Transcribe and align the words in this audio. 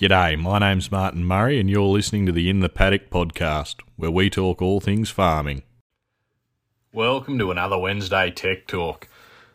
G'day, 0.00 0.40
my 0.40 0.58
name's 0.58 0.90
Martin 0.90 1.26
Murray, 1.26 1.60
and 1.60 1.68
you're 1.68 1.82
listening 1.82 2.24
to 2.24 2.32
the 2.32 2.48
In 2.48 2.60
the 2.60 2.70
Paddock 2.70 3.10
podcast, 3.10 3.82
where 3.96 4.10
we 4.10 4.30
talk 4.30 4.62
all 4.62 4.80
things 4.80 5.10
farming. 5.10 5.62
Welcome 6.90 7.38
to 7.38 7.50
another 7.50 7.76
Wednesday 7.76 8.30
Tech 8.30 8.66
Talk. 8.66 9.08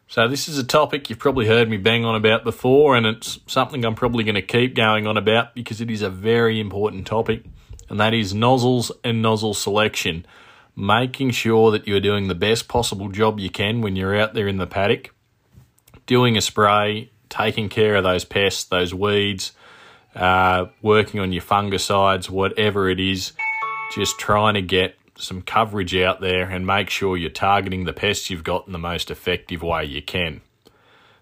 So, 0.05 0.27
this 0.27 0.47
is 0.47 0.59
a 0.59 0.63
topic 0.63 1.09
you've 1.09 1.17
probably 1.17 1.47
heard 1.47 1.67
me 1.67 1.77
bang 1.77 2.05
on 2.05 2.13
about 2.13 2.43
before, 2.43 2.95
and 2.95 3.07
it's 3.07 3.39
something 3.47 3.83
I'm 3.83 3.95
probably 3.95 4.23
going 4.23 4.35
to 4.35 4.43
keep 4.43 4.75
going 4.75 5.07
on 5.07 5.17
about 5.17 5.55
because 5.55 5.81
it 5.81 5.89
is 5.89 6.03
a 6.03 6.11
very 6.11 6.59
important 6.59 7.07
topic, 7.07 7.43
and 7.89 7.99
that 7.99 8.13
is 8.13 8.35
nozzles 8.35 8.91
and 9.03 9.23
nozzle 9.23 9.55
selection. 9.55 10.27
Making 10.75 11.31
sure 11.31 11.71
that 11.71 11.87
you're 11.87 11.99
doing 11.99 12.27
the 12.27 12.35
best 12.35 12.67
possible 12.67 13.09
job 13.09 13.39
you 13.39 13.49
can 13.49 13.81
when 13.81 13.95
you're 13.95 14.15
out 14.15 14.35
there 14.35 14.47
in 14.47 14.57
the 14.57 14.67
paddock, 14.67 15.09
doing 16.05 16.37
a 16.37 16.41
spray, 16.41 17.09
taking 17.29 17.67
care 17.67 17.95
of 17.95 18.03
those 18.03 18.25
pests, 18.25 18.63
those 18.63 18.93
weeds 18.93 19.51
uh, 20.15 20.65
working 20.81 21.19
on 21.19 21.31
your 21.31 21.43
fungicides, 21.43 22.29
whatever 22.29 22.89
it 22.89 22.99
is, 22.99 23.33
just 23.93 24.17
trying 24.17 24.53
to 24.53 24.61
get 24.61 24.97
some 25.17 25.41
coverage 25.41 25.95
out 25.95 26.21
there 26.21 26.49
and 26.49 26.65
make 26.65 26.89
sure 26.89 27.17
you're 27.17 27.29
targeting 27.29 27.85
the 27.85 27.93
pests 27.93 28.29
you've 28.29 28.43
got 28.43 28.67
in 28.67 28.73
the 28.73 28.79
most 28.79 29.09
effective 29.09 29.61
way 29.61 29.85
you 29.85 30.01
can. 30.01 30.41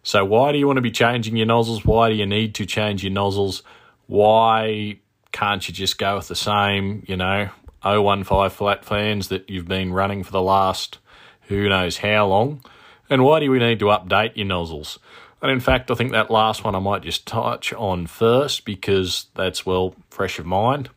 So, 0.04 0.26
why 0.26 0.52
do 0.52 0.58
you 0.58 0.68
want 0.68 0.78
to 0.78 0.82
be 0.82 0.92
changing 0.92 1.38
your 1.38 1.46
nozzles? 1.46 1.86
Why 1.86 2.10
do 2.10 2.16
you 2.16 2.26
need 2.26 2.56
to 2.56 2.66
change 2.66 3.04
your 3.04 3.14
nozzles? 3.14 3.64
Why 4.08 5.00
can't 5.32 5.68
you 5.68 5.74
just 5.74 5.98
go 5.98 6.18
with 6.18 6.28
the 6.28 6.36
same, 6.36 7.04
you 7.08 7.16
know, 7.16 7.50
015 7.84 8.50
flat 8.50 8.84
fans 8.84 9.30
that 9.30 9.50
you've 9.50 9.68
been 9.68 9.94
running 9.94 10.24
for 10.24 10.32
the 10.32 10.42
last 10.42 11.00
who 11.44 11.70
knows 11.70 11.98
how 11.98 12.28
long? 12.28 12.64
And 13.10 13.24
why 13.24 13.40
do 13.40 13.50
we 13.50 13.60
need 13.60 13.80
to 13.80 13.86
update 13.86 14.36
your 14.36 14.46
nozzles? 14.46 15.00
And 15.44 15.52
in 15.52 15.60
fact, 15.60 15.92
I 15.92 15.96
think 15.96 16.14
that 16.14 16.32
last 16.32 16.64
one 16.64 16.74
I 16.74 16.80
might 16.80 17.02
just 17.02 17.28
touch 17.28 17.74
on 17.74 18.08
first 18.08 18.64
because 18.64 19.28
that's, 19.36 19.66
well, 19.66 19.94
fresh 20.10 20.40
of 20.40 20.46
mind. 20.46 20.90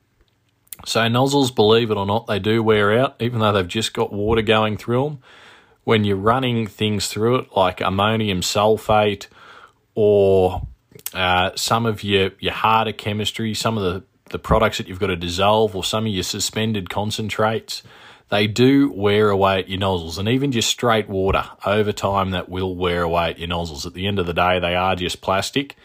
So, 0.84 1.06
nozzles, 1.08 1.50
believe 1.50 1.90
it 1.90 1.96
or 1.96 2.06
not, 2.06 2.28
they 2.28 2.38
do 2.38 2.62
wear 2.62 2.96
out, 2.96 3.16
even 3.18 3.40
though 3.40 3.52
they've 3.52 3.66
just 3.66 3.92
got 3.92 4.12
water 4.12 4.42
going 4.42 4.76
through 4.76 5.02
them. 5.02 5.18
When 5.82 6.04
you're 6.04 6.16
running 6.16 6.68
things 6.68 7.08
through 7.08 7.36
it, 7.40 7.56
like 7.56 7.80
ammonium 7.80 8.40
sulfate 8.40 9.26
or 9.96 10.62
uh, 11.12 11.50
some 11.56 11.84
of 11.84 12.04
your, 12.04 12.30
your 12.38 12.52
harder 12.52 12.92
chemistry, 12.92 13.52
some 13.52 13.76
of 13.76 13.82
the, 13.82 14.04
the 14.30 14.38
products 14.38 14.78
that 14.78 14.86
you've 14.86 15.00
got 15.00 15.08
to 15.08 15.16
dissolve, 15.16 15.74
or 15.74 15.82
some 15.82 16.06
of 16.06 16.12
your 16.12 16.22
suspended 16.22 16.88
concentrates, 16.88 17.82
they 18.28 18.46
do 18.46 18.90
wear 18.90 19.30
away 19.30 19.60
at 19.60 19.68
your 19.68 19.78
nozzles, 19.78 20.18
and 20.18 20.28
even 20.28 20.52
just 20.52 20.68
straight 20.68 21.08
water 21.08 21.44
over 21.64 21.92
time 21.92 22.30
that 22.30 22.48
will 22.48 22.74
wear 22.74 23.02
away 23.02 23.30
at 23.30 23.38
your 23.38 23.48
nozzles. 23.48 23.86
At 23.86 23.94
the 23.94 24.06
end 24.06 24.18
of 24.18 24.26
the 24.26 24.34
day, 24.34 24.58
they 24.58 24.74
are 24.74 24.96
just 24.96 25.20
plastic, 25.20 25.76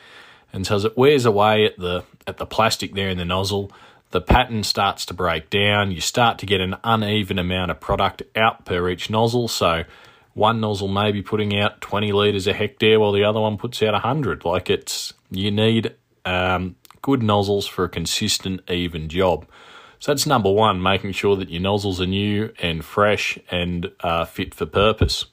and 0.51 0.65
so 0.65 0.75
as 0.75 0.85
it 0.85 0.97
wears 0.97 1.25
away 1.25 1.65
at 1.65 1.77
the 1.77 2.03
at 2.27 2.37
the 2.37 2.45
plastic 2.45 2.93
there 2.93 3.09
in 3.09 3.17
the 3.17 3.25
nozzle, 3.25 3.71
the 4.11 4.21
pattern 4.21 4.63
starts 4.63 5.05
to 5.07 5.13
break 5.13 5.49
down. 5.49 5.91
You 5.91 6.01
start 6.01 6.37
to 6.39 6.45
get 6.45 6.61
an 6.61 6.75
uneven 6.83 7.39
amount 7.39 7.71
of 7.71 7.79
product 7.79 8.23
out 8.35 8.65
per 8.65 8.89
each 8.89 9.09
nozzle. 9.09 9.47
So 9.47 9.85
one 10.33 10.59
nozzle 10.59 10.87
may 10.87 11.11
be 11.11 11.21
putting 11.21 11.57
out 11.57 11.81
20 11.81 12.11
litres 12.11 12.47
a 12.47 12.53
hectare 12.53 12.99
while 12.99 13.11
the 13.11 13.23
other 13.23 13.39
one 13.39 13.57
puts 13.57 13.81
out 13.81 13.93
100. 13.93 14.45
Like 14.45 14.69
it's, 14.69 15.13
you 15.29 15.49
need 15.49 15.95
um, 16.25 16.75
good 17.01 17.23
nozzles 17.23 17.67
for 17.67 17.85
a 17.85 17.89
consistent, 17.89 18.61
even 18.69 19.09
job. 19.09 19.45
So 20.01 20.11
that's 20.11 20.25
number 20.25 20.51
one, 20.51 20.81
making 20.81 21.11
sure 21.11 21.35
that 21.35 21.51
your 21.51 21.61
nozzles 21.61 22.01
are 22.01 22.07
new 22.07 22.51
and 22.59 22.83
fresh 22.83 23.37
and 23.51 23.91
uh, 23.99 24.25
fit 24.25 24.55
for 24.55 24.65
purpose. 24.65 25.25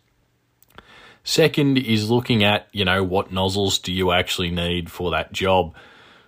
Second 1.25 1.79
is 1.79 2.11
looking 2.11 2.45
at, 2.45 2.69
you 2.73 2.85
know, 2.85 3.03
what 3.03 3.33
nozzles 3.33 3.79
do 3.79 3.91
you 3.91 4.13
actually 4.13 4.51
need 4.51 4.91
for 4.91 5.11
that 5.13 5.33
job. 5.33 5.75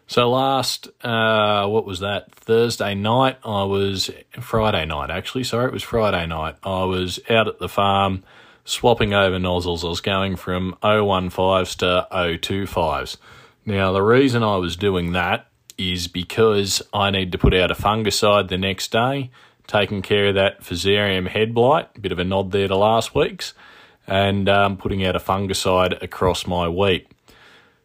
So 0.07 0.31
last, 0.31 0.89
uh, 1.05 1.67
what 1.67 1.85
was 1.85 2.01
that? 2.01 2.35
Thursday 2.35 2.95
night, 2.95 3.37
I 3.45 3.65
was, 3.65 4.11
Friday 4.41 4.87
night 4.87 5.11
actually, 5.11 5.45
sorry, 5.45 5.67
it 5.67 5.73
was 5.75 5.83
Friday 5.83 6.27
night. 6.27 6.57
I 6.63 6.85
was 6.85 7.21
out 7.29 7.47
at 7.47 7.59
the 7.59 7.69
farm 7.69 8.25
swapping 8.65 9.13
over 9.13 9.39
nozzles. 9.39 9.85
I 9.85 9.89
was 9.89 10.01
going 10.01 10.37
from 10.37 10.79
015s 10.83 11.77
to 11.77 12.09
025s. 12.11 13.19
Now, 13.67 13.93
the 13.93 14.03
reason 14.03 14.43
I 14.43 14.57
was 14.57 14.77
doing 14.77 15.13
that 15.13 15.50
is 15.79 16.09
because 16.09 16.83
I 16.93 17.11
need 17.11 17.33
to 17.33 17.39
put 17.39 17.55
out 17.55 17.71
a 17.71 17.75
fungicide 17.75 18.49
the 18.49 18.59
next 18.59 18.93
day, 18.93 19.31
taking 19.67 20.03
care 20.03 20.29
of 20.29 20.35
that 20.35 20.63
Fusarium 20.63 21.29
head 21.29 21.55
blight, 21.55 21.89
a 21.97 22.01
bit 22.01 22.13
of 22.13 22.19
a 22.19 22.25
nod 22.25 22.53
there 22.53 22.69
to 22.69 22.77
last 22.77 23.15
week's, 23.15 23.55
and 24.07 24.49
um, 24.49 24.77
putting 24.77 25.05
out 25.05 25.17
a 25.17 25.21
fungicide 25.21 26.01
across 26.03 26.47
my 26.47 26.69
wheat. 26.69 27.07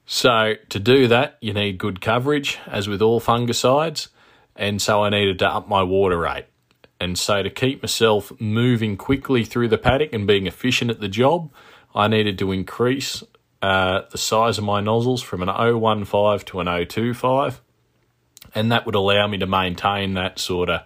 So, 0.05 0.55
to 0.69 0.79
do 0.79 1.07
that, 1.07 1.37
you 1.41 1.53
need 1.53 1.77
good 1.77 2.01
coverage, 2.01 2.59
as 2.67 2.87
with 2.87 3.01
all 3.01 3.19
fungicides, 3.19 4.09
and 4.55 4.81
so 4.81 5.03
I 5.03 5.09
needed 5.09 5.39
to 5.39 5.47
up 5.47 5.67
my 5.67 5.83
water 5.83 6.19
rate. 6.19 6.45
And 6.99 7.17
so, 7.17 7.41
to 7.41 7.49
keep 7.49 7.81
myself 7.81 8.31
moving 8.39 8.97
quickly 8.97 9.43
through 9.43 9.69
the 9.69 9.77
paddock 9.77 10.13
and 10.13 10.27
being 10.27 10.47
efficient 10.47 10.91
at 10.91 11.01
the 11.01 11.07
job, 11.07 11.51
I 11.93 12.07
needed 12.07 12.37
to 12.39 12.51
increase 12.51 13.23
uh, 13.61 14.01
the 14.11 14.17
size 14.17 14.57
of 14.57 14.63
my 14.63 14.79
nozzles 14.79 15.23
from 15.23 15.41
an 15.41 15.49
015 15.49 16.39
to 16.45 16.59
an 16.59 16.85
025 16.87 17.61
and 18.55 18.71
that 18.71 18.85
would 18.85 18.95
allow 18.95 19.27
me 19.27 19.37
to 19.37 19.45
maintain 19.45 20.15
that 20.15 20.39
sort 20.39 20.69
of 20.69 20.81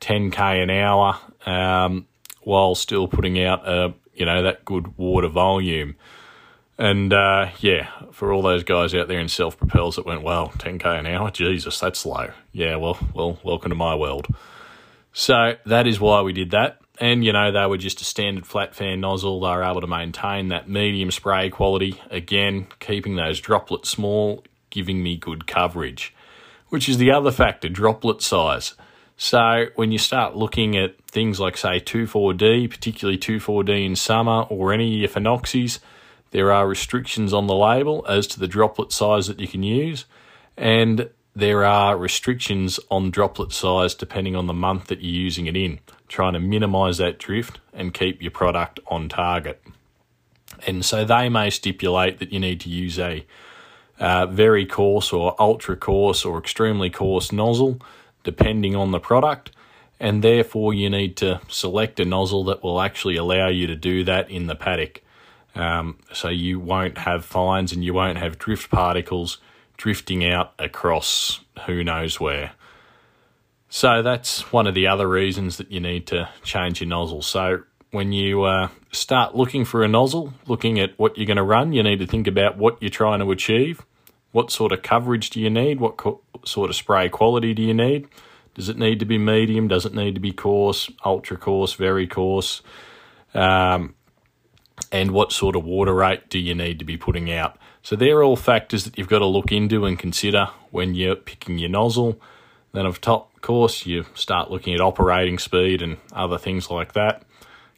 10k 0.00 0.62
an 0.62 0.70
hour 0.70 1.18
um, 1.44 2.06
while 2.42 2.74
still 2.74 3.06
putting 3.06 3.40
out 3.42 3.68
a 3.68 3.94
you 4.14 4.24
know 4.24 4.42
that 4.42 4.64
good 4.64 4.96
water 4.96 5.28
volume. 5.28 5.94
And 6.78 7.12
uh, 7.12 7.50
yeah, 7.60 7.88
for 8.12 8.32
all 8.32 8.42
those 8.42 8.62
guys 8.62 8.94
out 8.94 9.08
there 9.08 9.20
in 9.20 9.28
self 9.28 9.56
propels 9.56 9.96
that 9.96 10.04
went, 10.04 10.22
well, 10.22 10.48
10k 10.58 10.84
an 10.98 11.06
hour, 11.06 11.30
Jesus, 11.30 11.78
that's 11.78 12.04
low. 12.04 12.30
Yeah, 12.52 12.76
well, 12.76 12.98
well, 13.14 13.38
welcome 13.42 13.70
to 13.70 13.76
my 13.76 13.94
world. 13.94 14.26
So 15.12 15.54
that 15.64 15.86
is 15.86 15.98
why 16.00 16.20
we 16.20 16.32
did 16.34 16.50
that. 16.50 16.80
And 16.98 17.24
you 17.24 17.32
know, 17.32 17.52
they 17.52 17.66
were 17.66 17.78
just 17.78 18.00
a 18.00 18.04
standard 18.04 18.46
flat 18.46 18.74
fan 18.74 19.00
nozzle. 19.00 19.40
They 19.40 19.48
were 19.48 19.62
able 19.62 19.82
to 19.82 19.86
maintain 19.86 20.48
that 20.48 20.68
medium 20.68 21.10
spray 21.10 21.50
quality. 21.50 22.00
Again, 22.10 22.66
keeping 22.78 23.16
those 23.16 23.40
droplets 23.40 23.90
small, 23.90 24.44
giving 24.70 25.02
me 25.02 25.16
good 25.16 25.46
coverage 25.46 26.14
which 26.68 26.88
is 26.88 26.98
the 26.98 27.10
other 27.10 27.30
factor, 27.30 27.68
droplet 27.68 28.22
size. 28.22 28.74
So 29.16 29.66
when 29.76 29.92
you 29.92 29.98
start 29.98 30.36
looking 30.36 30.76
at 30.76 31.00
things 31.06 31.40
like, 31.40 31.56
say, 31.56 31.80
2,4-D, 31.80 32.68
particularly 32.68 33.18
2,4-D 33.18 33.84
in 33.84 33.96
summer, 33.96 34.42
or 34.42 34.72
any 34.72 34.94
of 34.94 35.00
your 35.00 35.08
phenoxys, 35.08 35.78
there 36.32 36.52
are 36.52 36.68
restrictions 36.68 37.32
on 37.32 37.46
the 37.46 37.54
label 37.54 38.04
as 38.08 38.26
to 38.28 38.40
the 38.40 38.48
droplet 38.48 38.92
size 38.92 39.26
that 39.28 39.40
you 39.40 39.48
can 39.48 39.62
use, 39.62 40.04
and 40.56 41.08
there 41.34 41.64
are 41.64 41.96
restrictions 41.96 42.80
on 42.90 43.10
droplet 43.10 43.52
size 43.52 43.94
depending 43.94 44.34
on 44.34 44.46
the 44.46 44.54
month 44.54 44.86
that 44.86 45.02
you're 45.02 45.22
using 45.22 45.46
it 45.46 45.56
in, 45.56 45.78
trying 46.08 46.32
to 46.32 46.40
minimize 46.40 46.98
that 46.98 47.18
drift 47.18 47.60
and 47.72 47.94
keep 47.94 48.20
your 48.20 48.30
product 48.30 48.80
on 48.88 49.08
target. 49.08 49.62
And 50.66 50.84
so 50.84 51.04
they 51.04 51.28
may 51.28 51.50
stipulate 51.50 52.18
that 52.18 52.32
you 52.32 52.40
need 52.40 52.60
to 52.60 52.70
use 52.70 52.98
a 52.98 53.26
uh, 53.98 54.26
very 54.26 54.66
coarse 54.66 55.12
or 55.12 55.34
ultra 55.40 55.76
coarse 55.76 56.24
or 56.24 56.38
extremely 56.38 56.90
coarse 56.90 57.32
nozzle, 57.32 57.80
depending 58.24 58.76
on 58.76 58.90
the 58.90 59.00
product. 59.00 59.52
And 59.98 60.22
therefore, 60.22 60.74
you 60.74 60.90
need 60.90 61.16
to 61.18 61.40
select 61.48 61.98
a 62.00 62.04
nozzle 62.04 62.44
that 62.44 62.62
will 62.62 62.80
actually 62.80 63.16
allow 63.16 63.48
you 63.48 63.66
to 63.66 63.76
do 63.76 64.04
that 64.04 64.30
in 64.30 64.46
the 64.46 64.54
paddock. 64.54 65.02
Um, 65.54 65.98
so 66.12 66.28
you 66.28 66.60
won't 66.60 66.98
have 66.98 67.24
fines 67.24 67.72
and 67.72 67.82
you 67.82 67.94
won't 67.94 68.18
have 68.18 68.38
drift 68.38 68.70
particles 68.70 69.38
drifting 69.78 70.24
out 70.24 70.52
across 70.58 71.40
who 71.66 71.82
knows 71.82 72.20
where. 72.20 72.52
So 73.68 74.02
that's 74.02 74.52
one 74.52 74.66
of 74.66 74.74
the 74.74 74.86
other 74.86 75.08
reasons 75.08 75.56
that 75.56 75.70
you 75.70 75.80
need 75.80 76.06
to 76.08 76.28
change 76.42 76.80
your 76.80 76.88
nozzle. 76.88 77.22
So 77.22 77.62
when 77.90 78.12
you 78.12 78.42
uh, 78.42 78.68
start 78.92 79.34
looking 79.34 79.64
for 79.64 79.82
a 79.82 79.88
nozzle, 79.88 80.34
looking 80.46 80.78
at 80.80 80.98
what 80.98 81.16
you're 81.16 81.26
going 81.26 81.36
to 81.36 81.42
run, 81.42 81.72
you 81.72 81.82
need 81.82 81.98
to 82.00 82.06
think 82.06 82.26
about 82.26 82.56
what 82.56 82.80
you're 82.80 82.90
trying 82.90 83.20
to 83.20 83.30
achieve. 83.30 83.84
What 84.32 84.50
sort 84.50 84.72
of 84.72 84.82
coverage 84.82 85.30
do 85.30 85.40
you 85.40 85.50
need? 85.50 85.80
What 85.80 85.96
co- 85.96 86.20
sort 86.44 86.68
of 86.70 86.76
spray 86.76 87.08
quality 87.08 87.54
do 87.54 87.62
you 87.62 87.74
need? 87.74 88.08
Does 88.54 88.68
it 88.68 88.78
need 88.78 88.98
to 89.00 89.06
be 89.06 89.18
medium? 89.18 89.68
Does 89.68 89.86
it 89.86 89.94
need 89.94 90.14
to 90.14 90.20
be 90.20 90.32
coarse, 90.32 90.90
ultra 91.04 91.36
coarse, 91.36 91.74
very 91.74 92.06
coarse? 92.06 92.62
Um, 93.34 93.94
and 94.92 95.10
what 95.12 95.32
sort 95.32 95.56
of 95.56 95.64
water 95.64 95.94
rate 95.94 96.28
do 96.28 96.38
you 96.38 96.54
need 96.54 96.78
to 96.78 96.84
be 96.84 96.96
putting 96.96 97.30
out? 97.32 97.56
So 97.82 97.96
they're 97.96 98.22
all 98.22 98.36
factors 98.36 98.84
that 98.84 98.98
you've 98.98 99.08
got 99.08 99.20
to 99.20 99.26
look 99.26 99.52
into 99.52 99.84
and 99.84 99.98
consider 99.98 100.48
when 100.70 100.94
you're 100.94 101.16
picking 101.16 101.58
your 101.58 101.70
nozzle. 101.70 102.20
Then, 102.72 102.84
of 102.84 103.00
top 103.00 103.40
course, 103.40 103.86
you 103.86 104.04
start 104.14 104.50
looking 104.50 104.74
at 104.74 104.80
operating 104.80 105.38
speed 105.38 105.82
and 105.82 105.98
other 106.12 106.36
things 106.36 106.70
like 106.70 106.92
that 106.92 107.25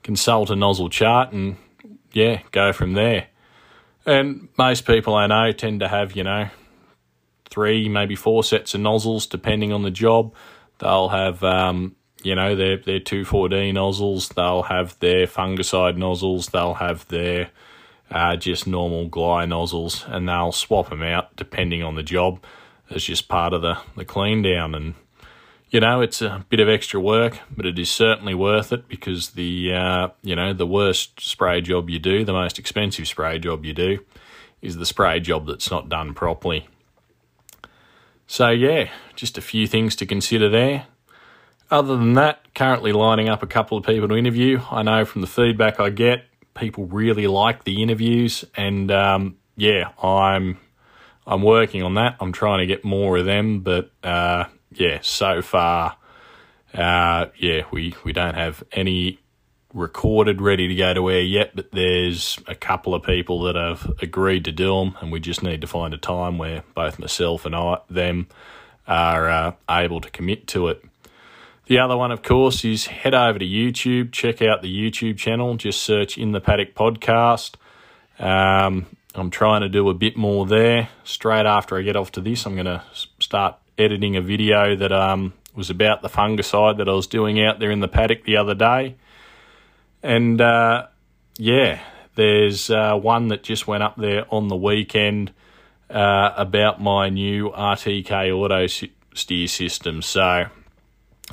consult 0.08 0.48
a 0.48 0.56
nozzle 0.56 0.88
chart 0.88 1.34
and 1.34 1.54
yeah, 2.14 2.40
go 2.50 2.72
from 2.72 2.94
there. 2.94 3.26
And 4.06 4.48
most 4.56 4.86
people 4.86 5.14
I 5.14 5.26
know 5.26 5.52
tend 5.52 5.80
to 5.80 5.88
have, 5.88 6.16
you 6.16 6.24
know, 6.24 6.48
three, 7.50 7.90
maybe 7.90 8.16
four 8.16 8.42
sets 8.42 8.72
of 8.72 8.80
nozzles 8.80 9.26
depending 9.26 9.70
on 9.70 9.82
the 9.82 9.90
job. 9.90 10.32
They'll 10.78 11.10
have, 11.10 11.44
um, 11.44 11.94
you 12.22 12.34
know, 12.34 12.56
their, 12.56 12.78
their 12.78 13.00
2,4-D 13.00 13.72
nozzles, 13.72 14.30
they'll 14.30 14.62
have 14.62 14.98
their 15.00 15.26
fungicide 15.26 15.98
nozzles, 15.98 16.46
they'll 16.46 16.72
have 16.72 17.06
their 17.08 17.50
uh, 18.10 18.36
just 18.36 18.66
normal 18.66 19.08
Glide 19.08 19.50
nozzles, 19.50 20.06
and 20.08 20.26
they'll 20.26 20.52
swap 20.52 20.88
them 20.88 21.02
out 21.02 21.36
depending 21.36 21.82
on 21.82 21.96
the 21.96 22.02
job. 22.02 22.42
as 22.88 23.04
just 23.04 23.28
part 23.28 23.52
of 23.52 23.60
the, 23.60 23.76
the 23.94 24.06
clean 24.06 24.40
down. 24.40 24.74
And, 24.74 24.94
you 25.70 25.80
know, 25.80 26.00
it's 26.00 26.22
a 26.22 26.44
bit 26.48 26.60
of 26.60 26.68
extra 26.68 27.00
work, 27.00 27.38
but 27.54 27.66
it 27.66 27.78
is 27.78 27.90
certainly 27.90 28.34
worth 28.34 28.72
it 28.72 28.88
because 28.88 29.30
the, 29.30 29.72
uh, 29.74 30.08
you 30.22 30.34
know, 30.34 30.52
the 30.54 30.66
worst 30.66 31.20
spray 31.20 31.60
job 31.60 31.90
you 31.90 31.98
do, 31.98 32.24
the 32.24 32.32
most 32.32 32.58
expensive 32.58 33.06
spray 33.06 33.38
job 33.38 33.64
you 33.64 33.74
do, 33.74 33.98
is 34.62 34.76
the 34.76 34.86
spray 34.86 35.20
job 35.20 35.46
that's 35.46 35.70
not 35.70 35.88
done 35.88 36.14
properly. 36.14 36.66
So, 38.26 38.48
yeah, 38.50 38.90
just 39.14 39.36
a 39.38 39.40
few 39.40 39.66
things 39.66 39.94
to 39.96 40.06
consider 40.06 40.48
there. 40.48 40.86
Other 41.70 41.96
than 41.96 42.14
that, 42.14 42.54
currently 42.54 42.92
lining 42.92 43.28
up 43.28 43.42
a 43.42 43.46
couple 43.46 43.76
of 43.76 43.84
people 43.84 44.08
to 44.08 44.16
interview. 44.16 44.60
I 44.70 44.82
know 44.82 45.04
from 45.04 45.20
the 45.20 45.26
feedback 45.26 45.80
I 45.80 45.90
get, 45.90 46.24
people 46.54 46.86
really 46.86 47.26
like 47.26 47.64
the 47.64 47.82
interviews, 47.82 48.44
and 48.56 48.90
um, 48.90 49.36
yeah, 49.56 49.90
I'm 50.02 50.58
I'm 51.26 51.42
working 51.42 51.82
on 51.82 51.94
that. 51.94 52.16
I'm 52.20 52.32
trying 52.32 52.60
to 52.60 52.66
get 52.66 52.84
more 52.84 53.18
of 53.18 53.26
them, 53.26 53.60
but 53.60 53.90
uh, 54.02 54.44
yeah, 54.72 54.98
so 55.02 55.42
far, 55.42 55.96
uh, 56.74 57.26
yeah, 57.36 57.62
we 57.70 57.94
we 58.04 58.12
don't 58.12 58.34
have 58.34 58.62
any 58.72 59.18
recorded 59.74 60.40
ready 60.40 60.68
to 60.68 60.74
go 60.74 60.94
to 60.94 61.10
air 61.10 61.20
yet, 61.20 61.54
but 61.54 61.70
there's 61.72 62.38
a 62.46 62.54
couple 62.54 62.94
of 62.94 63.02
people 63.02 63.42
that 63.42 63.56
have 63.56 63.90
agreed 64.00 64.44
to 64.44 64.52
do 64.52 64.78
them, 64.78 64.96
and 65.00 65.12
we 65.12 65.20
just 65.20 65.42
need 65.42 65.60
to 65.60 65.66
find 65.66 65.94
a 65.94 65.98
time 65.98 66.38
where 66.38 66.62
both 66.74 66.98
myself 66.98 67.44
and 67.44 67.54
I 67.54 67.78
them 67.90 68.28
are 68.86 69.28
uh, 69.28 69.52
able 69.70 70.00
to 70.00 70.10
commit 70.10 70.46
to 70.48 70.68
it. 70.68 70.82
The 71.66 71.78
other 71.78 71.96
one, 71.96 72.10
of 72.10 72.22
course, 72.22 72.64
is 72.64 72.86
head 72.86 73.14
over 73.14 73.38
to 73.38 73.44
YouTube, 73.44 74.10
check 74.10 74.40
out 74.40 74.62
the 74.62 74.74
YouTube 74.74 75.18
channel, 75.18 75.54
just 75.56 75.82
search 75.82 76.16
In 76.16 76.32
the 76.32 76.40
Paddock 76.40 76.74
Podcast. 76.74 77.56
Um, 78.18 78.86
I'm 79.14 79.30
trying 79.30 79.60
to 79.60 79.68
do 79.68 79.90
a 79.90 79.94
bit 79.94 80.16
more 80.16 80.46
there. 80.46 80.88
Straight 81.04 81.44
after 81.44 81.76
I 81.76 81.82
get 81.82 81.94
off 81.94 82.10
to 82.12 82.22
this, 82.22 82.46
I'm 82.46 82.54
going 82.54 82.66
to 82.66 82.82
start 83.20 83.56
editing 83.78 84.16
a 84.16 84.20
video 84.20 84.76
that 84.76 84.92
um, 84.92 85.32
was 85.54 85.70
about 85.70 86.02
the 86.02 86.08
fungicide 86.08 86.78
that 86.78 86.88
I 86.88 86.92
was 86.92 87.06
doing 87.06 87.42
out 87.42 87.58
there 87.58 87.70
in 87.70 87.80
the 87.80 87.88
paddock 87.88 88.24
the 88.24 88.36
other 88.36 88.54
day. 88.54 88.96
And 90.02 90.40
uh, 90.40 90.86
yeah, 91.36 91.80
there's 92.14 92.70
uh, 92.70 92.96
one 92.96 93.28
that 93.28 93.42
just 93.42 93.66
went 93.66 93.82
up 93.82 93.96
there 93.96 94.26
on 94.30 94.48
the 94.48 94.56
weekend 94.56 95.32
uh, 95.90 96.32
about 96.36 96.80
my 96.80 97.08
new 97.08 97.50
RTK 97.50 98.34
auto 98.36 98.66
steer 99.14 99.48
system. 99.48 100.02
So 100.02 100.46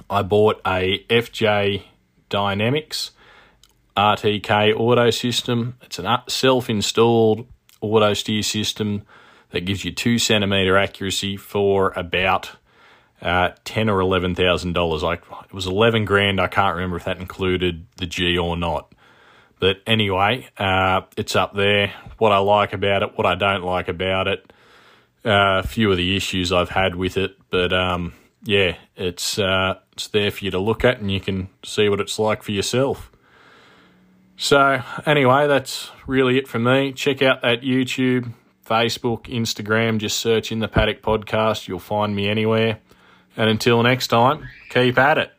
I 0.09 0.21
bought 0.21 0.62
a 0.65 1.03
FJ 1.09 1.83
Dynamics 2.30 3.12
RTK 3.95 4.77
auto 4.77 5.09
system. 5.09 5.77
It's 5.81 6.00
a 6.00 6.24
self 6.27 6.69
installed 6.69 7.48
auto 7.81 8.13
steer 8.13 8.44
system 8.44 9.03
that 9.51 9.62
gives 9.62 9.86
you 9.86 9.92
two 9.92 10.19
centimeter 10.19 10.77
accuracy 10.77 11.38
for 11.38 11.92
about 11.95 12.51
uh, 13.21 13.51
ten 13.63 13.89
or 13.89 14.00
eleven 14.00 14.36
thousand 14.36 14.74
dollars. 14.74 15.03
Like 15.03 15.24
it 15.45 15.53
was 15.53 15.68
eleven 15.68 16.06
grand. 16.06 16.39
I 16.39 16.47
can't 16.47 16.75
remember 16.75 16.97
if 16.97 17.06
that 17.06 17.18
included 17.18 17.86
the 17.97 18.06
G 18.06 18.38
or 18.38 18.57
not. 18.57 18.94
But 19.59 19.77
anyway, 19.88 20.50
uh, 20.57 21.01
it's 21.15 21.36
up 21.36 21.56
there. 21.56 21.94
What 22.18 22.31
I 22.31 22.39
like 22.39 22.74
about 22.74 23.03
it, 23.03 23.18
what 23.18 23.25
I 23.25 23.36
don't 23.36 23.63
like 23.63 23.88
about 23.88 24.27
it, 24.27 24.53
uh, 25.24 25.62
a 25.63 25.68
few 25.68 25.89
of 25.91 25.98
the 25.98 26.15
issues 26.15 26.51
I've 26.51 26.69
had 26.69 26.95
with 26.95 27.18
it. 27.18 27.38
But 27.50 27.71
um, 27.71 28.13
yeah, 28.44 28.75
it's 28.95 29.39
uh, 29.39 29.75
it's 29.94 30.07
there 30.09 30.30
for 30.30 30.45
you 30.45 30.51
to 30.51 30.59
look 30.59 30.83
at, 30.83 31.00
and 31.00 31.12
you 31.12 31.21
can 31.21 31.50
see 31.63 31.89
what 31.89 32.00
it's 32.00 32.19
like 32.19 32.44
for 32.44 32.51
yourself. 32.51 33.12
So, 34.38 34.81
anyway, 35.06 35.48
that's 35.48 35.91
really 36.06 36.38
it 36.38 36.48
for 36.48 36.59
me. 36.59 36.91
Check 36.91 37.21
out 37.21 37.41
that 37.41 37.62
YouTube, 37.62 38.33
Facebook, 38.65 39.23
Instagram. 39.23 40.00
Just 40.00 40.17
search 40.17 40.51
in 40.51 40.59
the 40.59 40.67
Paddock 40.67 41.01
Podcast. 41.01 41.67
You'll 41.67 41.79
find 41.79 42.15
me 42.15 42.27
anywhere. 42.27 42.79
And 43.38 43.50
until 43.50 43.83
next 43.83 44.07
time, 44.07 44.47
keep 44.69 44.97
at 44.97 45.17
it. 45.17 45.35